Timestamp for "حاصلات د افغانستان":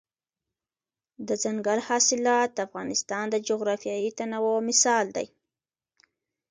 1.87-3.25